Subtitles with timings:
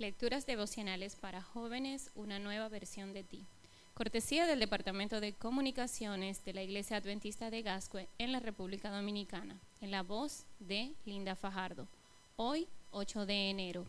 [0.00, 3.44] Lecturas devocionales para jóvenes, una nueva versión de ti.
[3.92, 9.58] Cortesía del Departamento de Comunicaciones de la Iglesia Adventista de Gascue en la República Dominicana,
[9.82, 11.86] en la voz de Linda Fajardo.
[12.36, 13.84] Hoy, 8 de enero.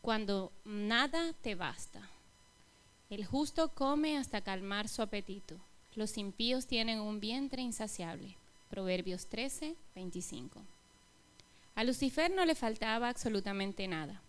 [0.00, 2.10] Cuando nada te basta.
[3.08, 5.54] El justo come hasta calmar su apetito.
[5.94, 8.34] Los impíos tienen un vientre insaciable.
[8.70, 10.60] Proverbios 13, 25.
[11.76, 14.20] A Lucifer no le faltaba absolutamente nada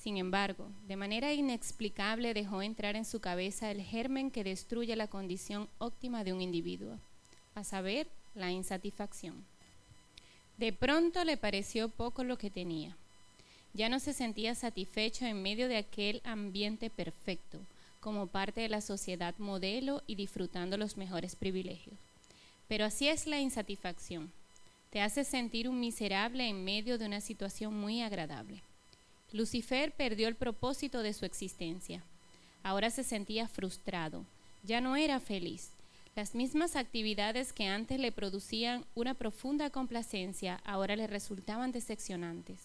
[0.00, 5.08] sin embargo, de manera inexplicable dejó entrar en su cabeza el germen que destruye la
[5.08, 6.98] condición óptima de un individuo,
[7.54, 9.44] a saber, la insatisfacción.
[10.56, 12.96] De pronto le pareció poco lo que tenía.
[13.74, 17.60] Ya no se sentía satisfecho en medio de aquel ambiente perfecto,
[18.00, 21.98] como parte de la sociedad modelo y disfrutando los mejores privilegios.
[22.68, 24.32] Pero así es la insatisfacción.
[24.88, 28.62] Te hace sentir un miserable en medio de una situación muy agradable.
[29.32, 32.02] Lucifer perdió el propósito de su existencia.
[32.62, 34.24] Ahora se sentía frustrado,
[34.64, 35.70] ya no era feliz.
[36.16, 42.58] Las mismas actividades que antes le producían una profunda complacencia ahora le resultaban decepcionantes.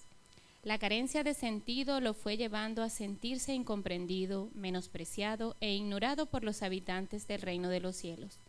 [0.63, 6.63] La carencia de sentido lo fue llevando a sentirse incomprendido, menospreciado e ignorado por los
[6.63, 8.39] habitantes del reino de los cielos,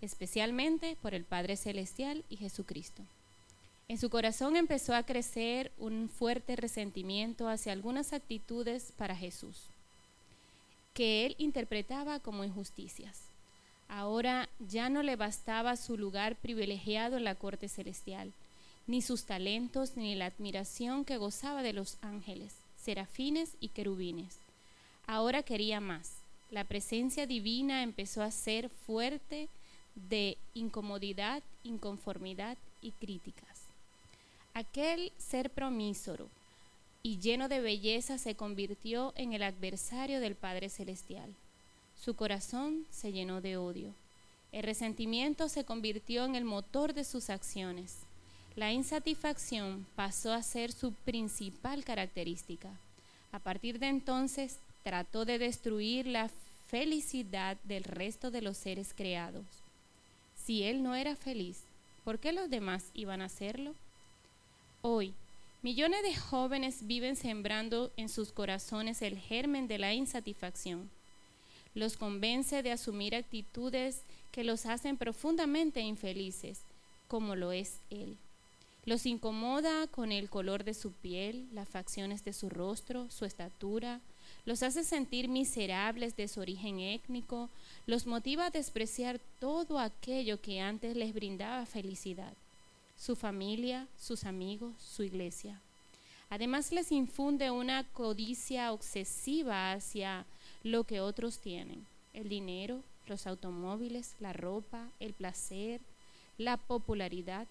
[0.00, 3.02] especialmente por el Padre Celestial y Jesucristo.
[3.88, 9.62] En su corazón empezó a crecer un fuerte resentimiento hacia algunas actitudes para Jesús,
[10.92, 13.20] que él interpretaba como injusticias.
[13.88, 18.32] Ahora ya no le bastaba su lugar privilegiado en la corte celestial,
[18.88, 24.38] ni sus talentos, ni la admiración que gozaba de los ángeles, serafines y querubines.
[25.06, 26.14] Ahora quería más.
[26.50, 29.48] La presencia divina empezó a ser fuerte
[29.94, 33.55] de incomodidad, inconformidad y críticas.
[34.56, 36.30] Aquel ser promísoro
[37.02, 41.34] y lleno de belleza se convirtió en el adversario del Padre Celestial.
[41.94, 43.92] Su corazón se llenó de odio.
[44.52, 47.98] El resentimiento se convirtió en el motor de sus acciones.
[48.54, 52.70] La insatisfacción pasó a ser su principal característica.
[53.32, 56.30] A partir de entonces trató de destruir la
[56.68, 59.44] felicidad del resto de los seres creados.
[60.46, 61.58] Si él no era feliz,
[62.04, 63.74] ¿por qué los demás iban a hacerlo?
[64.88, 65.14] Hoy,
[65.62, 70.88] millones de jóvenes viven sembrando en sus corazones el germen de la insatisfacción.
[71.74, 76.60] Los convence de asumir actitudes que los hacen profundamente infelices,
[77.08, 78.16] como lo es él.
[78.84, 84.00] Los incomoda con el color de su piel, las facciones de su rostro, su estatura,
[84.44, 87.50] los hace sentir miserables de su origen étnico,
[87.86, 92.34] los motiva a despreciar todo aquello que antes les brindaba felicidad
[92.96, 95.60] su familia, sus amigos, su iglesia.
[96.30, 100.26] Además les infunde una codicia obsesiva hacia
[100.62, 105.80] lo que otros tienen, el dinero, los automóviles, la ropa, el placer,
[106.38, 107.46] la popularidad.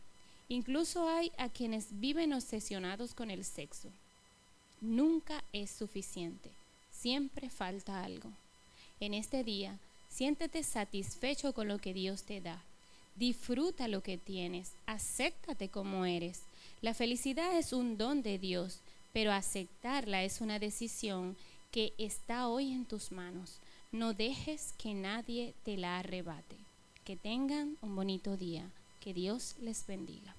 [0.49, 3.89] Incluso hay a quienes viven obsesionados con el sexo.
[4.81, 6.51] Nunca es suficiente,
[6.91, 8.31] siempre falta algo.
[8.99, 9.79] En este día,
[10.09, 12.61] siéntete satisfecho con lo que Dios te da
[13.15, 16.43] Disfruta lo que tienes, acéptate como eres.
[16.81, 18.81] La felicidad es un don de Dios,
[19.13, 21.37] pero aceptarla es una decisión
[21.71, 23.59] que está hoy en tus manos.
[23.93, 26.57] No dejes que nadie te la arrebate.
[27.05, 28.69] Que tengan un bonito día.
[28.99, 30.35] Que Dios les bendiga.